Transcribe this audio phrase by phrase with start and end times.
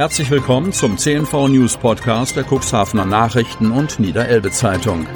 [0.00, 5.06] Herzlich willkommen zum CNV News Podcast der Cuxhavener Nachrichten und Niederelbe Zeitung.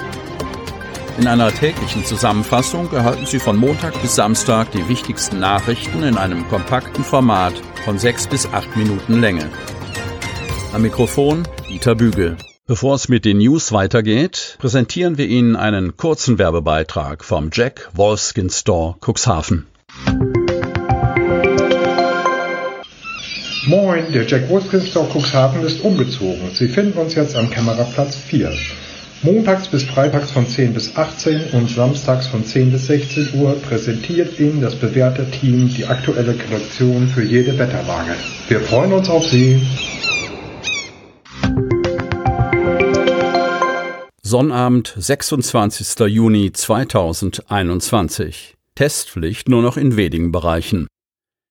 [1.19, 6.47] In einer täglichen Zusammenfassung erhalten Sie von Montag bis Samstag die wichtigsten Nachrichten in einem
[6.49, 7.55] kompakten Format
[7.87, 9.49] von sechs bis acht Minuten Länge.
[10.75, 12.37] Am Mikrofon Dieter Bügel.
[12.67, 18.51] Bevor es mit den News weitergeht, präsentieren wir Ihnen einen kurzen Werbebeitrag vom Jack Wolfskin
[18.51, 19.67] Store Cuxhaven.
[23.67, 26.51] Moin, der Jack Wolfskin Store Cuxhaven ist umgezogen.
[26.53, 28.53] Sie finden uns jetzt am Kämmererplatz 4.
[29.23, 34.39] Montags bis freitags von 10 bis 18 und samstags von 10 bis 16 Uhr präsentiert
[34.39, 38.17] Ihnen das bewährte Team die aktuelle Kollektion für jede Wetterlage.
[38.49, 39.63] Wir freuen uns auf Sie.
[44.23, 46.01] Sonnabend, 26.
[46.09, 48.57] Juni 2021.
[48.75, 50.87] Testpflicht nur noch in wenigen Bereichen.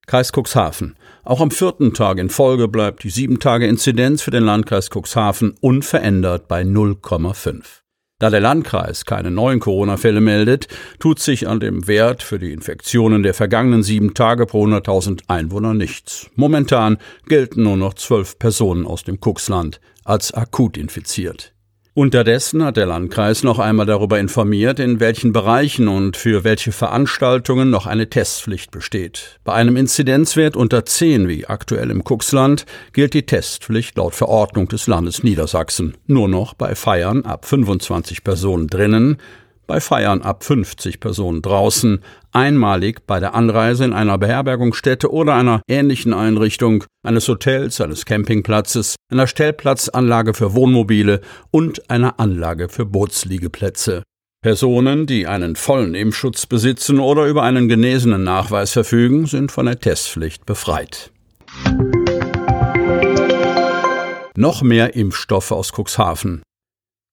[0.06, 0.96] Kreis Cuxhaven.
[1.24, 6.62] Auch am vierten Tag in Folge bleibt die 7-Tage-Inzidenz für den Landkreis Cuxhaven unverändert bei
[6.64, 7.84] 0,5.
[8.20, 10.68] Da der Landkreis keine neuen Corona-Fälle meldet,
[11.00, 15.74] tut sich an dem Wert für die Infektionen der vergangenen sieben Tage pro 100.000 Einwohner
[15.74, 16.30] nichts.
[16.36, 21.53] Momentan gelten nur noch zwölf Personen aus dem Cuxland als akut infiziert.
[21.96, 27.70] Unterdessen hat der Landkreis noch einmal darüber informiert, in welchen Bereichen und für welche Veranstaltungen
[27.70, 29.40] noch eine Testpflicht besteht.
[29.44, 34.88] Bei einem Inzidenzwert unter 10 wie aktuell im Kuxland gilt die Testpflicht laut Verordnung des
[34.88, 39.18] Landes Niedersachsen nur noch bei Feiern ab 25 Personen drinnen,
[39.68, 42.00] bei Feiern ab 50 Personen draußen,
[42.32, 48.96] einmalig bei der Anreise in einer Beherbergungsstätte oder einer ähnlichen Einrichtung, eines Hotels, eines Campingplatzes,
[49.12, 54.04] einer Stellplatzanlage für Wohnmobile und einer Anlage für Bootsliegeplätze.
[54.44, 59.80] Personen, die einen vollen Impfschutz besitzen oder über einen genesenen Nachweis verfügen, sind von der
[59.80, 61.12] Testpflicht befreit.
[64.36, 66.42] Noch mehr Impfstoffe aus Cuxhaven.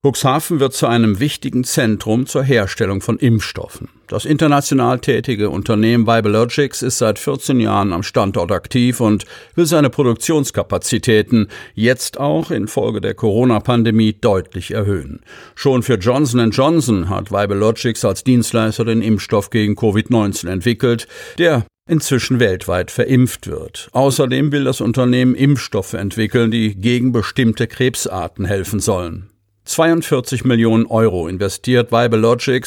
[0.03, 3.91] Cuxhaven wird zu einem wichtigen Zentrum zur Herstellung von Impfstoffen.
[4.07, 9.27] Das international tätige Unternehmen Biologics ist seit 14 Jahren am Standort aktiv und
[9.57, 15.21] will seine Produktionskapazitäten jetzt auch infolge der Corona-Pandemie deutlich erhöhen.
[15.55, 22.41] Schon für Johnson Johnson hat Biologics als Dienstleister den Impfstoff gegen Covid-19 entwickelt, der inzwischen
[22.41, 23.91] weltweit verimpft wird.
[23.93, 29.30] Außerdem will das Unternehmen Impfstoffe entwickeln, die gegen bestimmte Krebsarten helfen sollen.
[29.71, 32.17] 42 Millionen Euro investiert Vibe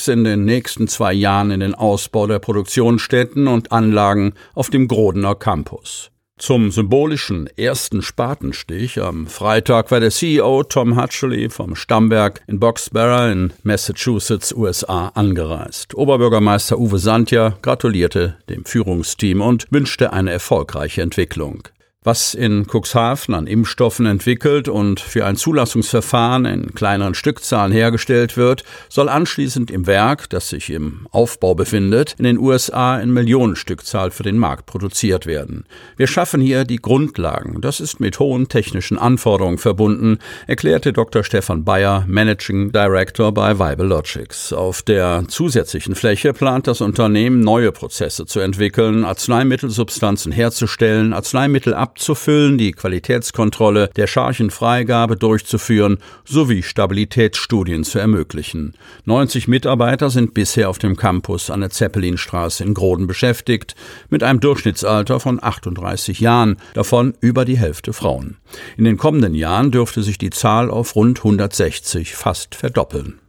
[0.07, 5.35] in den nächsten zwei Jahren in den Ausbau der Produktionsstätten und Anlagen auf dem Grodener
[5.35, 6.11] Campus.
[6.37, 13.29] Zum symbolischen ersten Spatenstich am Freitag war der CEO Tom Hutchley vom Stammwerk in Boxborough
[13.33, 15.95] in Massachusetts, USA, angereist.
[15.95, 21.67] Oberbürgermeister Uwe Sandja gratulierte dem Führungsteam und wünschte eine erfolgreiche Entwicklung
[22.03, 28.63] was in Cuxhaven an Impfstoffen entwickelt und für ein Zulassungsverfahren in kleineren Stückzahlen hergestellt wird,
[28.89, 34.23] soll anschließend im Werk, das sich im Aufbau befindet, in den USA in Millionenstückzahl für
[34.23, 35.65] den Markt produziert werden.
[35.97, 37.61] Wir schaffen hier die Grundlagen.
[37.61, 41.23] Das ist mit hohen technischen Anforderungen verbunden, erklärte Dr.
[41.23, 44.53] Stefan Bayer, Managing Director bei Vibalogics.
[44.53, 51.92] Auf der zusätzlichen Fläche plant das Unternehmen neue Prozesse zu entwickeln, Arzneimittelsubstanzen herzustellen, Arzneimittel ab
[51.93, 58.73] abzufüllen, die Qualitätskontrolle der Scharchenfreigabe durchzuführen sowie Stabilitätsstudien zu ermöglichen.
[59.05, 63.75] 90 Mitarbeiter sind bisher auf dem Campus an der Zeppelinstraße in Groden beschäftigt,
[64.09, 68.37] mit einem Durchschnittsalter von 38 Jahren, davon über die Hälfte Frauen.
[68.75, 73.19] In den kommenden Jahren dürfte sich die Zahl auf rund 160 fast verdoppeln.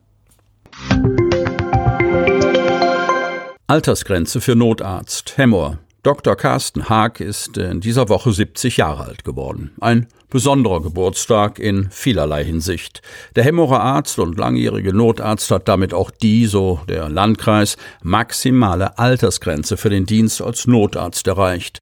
[3.67, 5.37] Altersgrenze für Notarzt.
[5.37, 5.84] Hemmer.
[6.05, 6.37] Dr.
[6.37, 9.75] Carsten Haag ist in dieser Woche 70 Jahre alt geworden.
[9.81, 13.01] Ein besonderer Geburtstag in vielerlei Hinsicht.
[13.37, 19.79] Der Hemmerer Arzt und langjährige Notarzt hat damit auch die, so der Landkreis, maximale Altersgrenze
[19.79, 21.79] für den Dienst als Notarzt erreicht.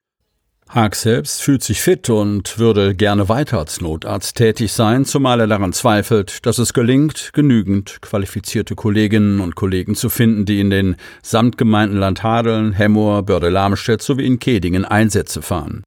[0.75, 5.47] Haag selbst fühlt sich fit und würde gerne weiter als Notarzt tätig sein, zumal er
[5.47, 10.97] daran zweifelt, dass es gelingt, genügend qualifizierte Kolleginnen und Kollegen zu finden, die in den
[11.23, 15.83] Samtgemeinden Landhadeln, Hemmoor, Börde-Lamstedt sowie in Kedingen Einsätze fahren.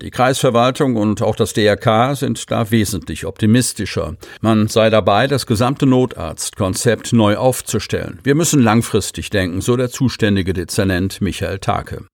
[0.00, 4.14] Die Kreisverwaltung und auch das DRK sind da wesentlich optimistischer.
[4.40, 8.20] Man sei dabei, das gesamte Notarztkonzept neu aufzustellen.
[8.22, 12.04] Wir müssen langfristig denken, so der zuständige Dezernent Michael Take.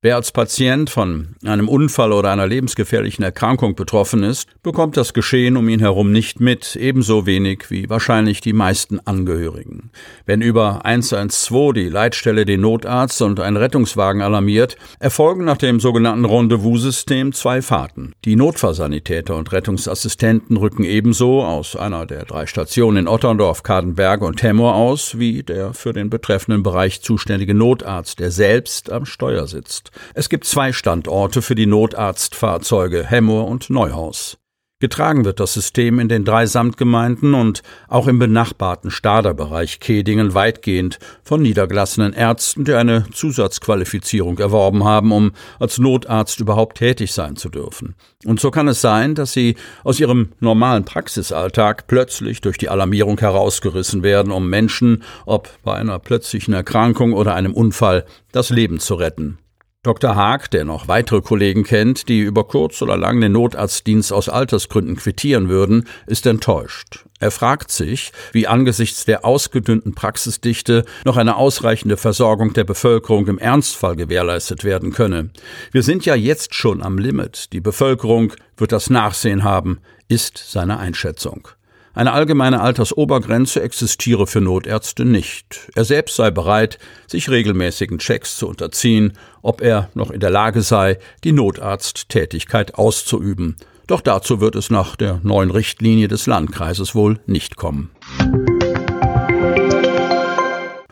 [0.00, 5.56] Wer als Patient von einem Unfall oder einer lebensgefährlichen Erkrankung betroffen ist, bekommt das Geschehen
[5.56, 9.90] um ihn herum nicht mit, ebenso wenig wie wahrscheinlich die meisten Angehörigen.
[10.24, 16.26] Wenn über 112 die Leitstelle den Notarzt und einen Rettungswagen alarmiert, erfolgen nach dem sogenannten
[16.26, 18.12] Rendezvous-System zwei Fahrten.
[18.24, 24.44] Die Notfallsanitäter und Rettungsassistenten rücken ebenso aus einer der drei Stationen in Otterndorf, Kadenberg und
[24.44, 29.87] Hemmoor aus, wie der für den betreffenden Bereich zuständige Notarzt, der selbst am Steuer sitzt.
[30.14, 34.38] Es gibt zwei Standorte für die Notarztfahrzeuge, Hemmoor und Neuhaus.
[34.80, 41.00] Getragen wird das System in den drei Samtgemeinden und auch im benachbarten Staderbereich Kedingen weitgehend
[41.24, 47.48] von niedergelassenen Ärzten, die eine Zusatzqualifizierung erworben haben, um als Notarzt überhaupt tätig sein zu
[47.48, 47.96] dürfen.
[48.24, 53.18] Und so kann es sein, dass sie aus ihrem normalen Praxisalltag plötzlich durch die Alarmierung
[53.18, 58.94] herausgerissen werden, um Menschen, ob bei einer plötzlichen Erkrankung oder einem Unfall, das Leben zu
[58.94, 59.38] retten.
[59.84, 60.16] Dr.
[60.16, 64.96] Haag, der noch weitere Kollegen kennt, die über kurz oder lang den Notarztdienst aus Altersgründen
[64.96, 67.04] quittieren würden, ist enttäuscht.
[67.20, 73.38] Er fragt sich, wie angesichts der ausgedünnten Praxisdichte noch eine ausreichende Versorgung der Bevölkerung im
[73.38, 75.30] Ernstfall gewährleistet werden könne.
[75.70, 77.52] Wir sind ja jetzt schon am Limit.
[77.52, 79.78] Die Bevölkerung wird das Nachsehen haben,
[80.08, 81.48] ist seine Einschätzung.
[81.94, 85.68] Eine allgemeine Altersobergrenze existiere für Notärzte nicht.
[85.74, 90.62] Er selbst sei bereit, sich regelmäßigen Checks zu unterziehen, ob er noch in der Lage
[90.62, 93.56] sei, die Notarzttätigkeit auszuüben.
[93.86, 97.90] Doch dazu wird es nach der neuen Richtlinie des Landkreises wohl nicht kommen.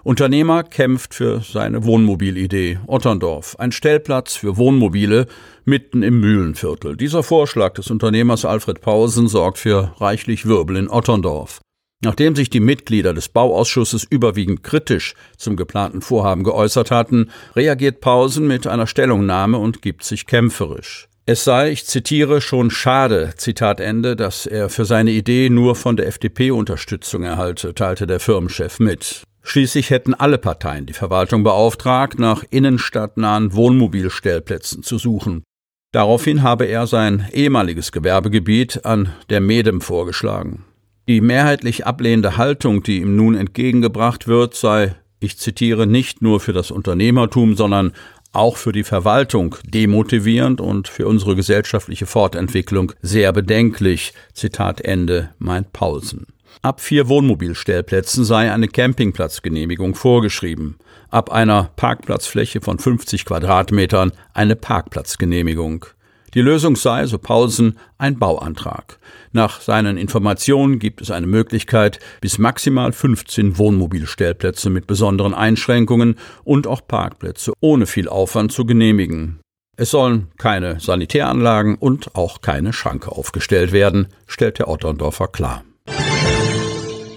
[0.07, 2.79] Unternehmer kämpft für seine Wohnmobilidee.
[2.87, 5.27] Otterndorf, ein Stellplatz für Wohnmobile
[5.65, 6.97] mitten im Mühlenviertel.
[6.97, 11.61] Dieser Vorschlag des Unternehmers Alfred Pausen sorgt für reichlich Wirbel in Otterndorf.
[12.05, 18.47] Nachdem sich die Mitglieder des Bauausschusses überwiegend kritisch zum geplanten Vorhaben geäußert hatten, reagiert Pausen
[18.47, 21.09] mit einer Stellungnahme und gibt sich kämpferisch.
[21.29, 25.97] Es sei, ich zitiere, schon schade, Zitat Ende, dass er für seine Idee nur von
[25.97, 29.25] der FDP Unterstützung erhalte, teilte der Firmenchef mit.
[29.49, 35.45] Schließlich hätten alle Parteien die Verwaltung beauftragt, nach innenstadtnahen Wohnmobilstellplätzen zu suchen.
[35.93, 40.65] Daraufhin habe er sein ehemaliges Gewerbegebiet an der Medem vorgeschlagen.
[41.07, 46.53] Die mehrheitlich ablehnende Haltung, die ihm nun entgegengebracht wird, sei, ich zitiere, nicht nur für
[46.53, 47.93] das Unternehmertum, sondern
[48.33, 54.13] auch für die Verwaltung demotivierend und für unsere gesellschaftliche Fortentwicklung sehr bedenklich.
[54.35, 56.27] Zitat Ende, meint Paulsen.
[56.63, 60.79] Ab vier Wohnmobilstellplätzen sei eine Campingplatzgenehmigung vorgeschrieben.
[61.11, 65.87] Ab einer Parkplatzfläche von 50 Quadratmetern eine Parkplatzgenehmigung.
[66.35, 68.99] Die Lösung sei, so Paulsen, ein Bauantrag.
[69.33, 76.67] Nach seinen Informationen gibt es eine Möglichkeit, bis maximal 15 Wohnmobilstellplätze mit besonderen Einschränkungen und
[76.67, 79.41] auch Parkplätze ohne viel Aufwand zu genehmigen.
[79.79, 85.65] Es sollen keine Sanitäranlagen und auch keine Schranke aufgestellt werden, stellt der Otterndorfer klar.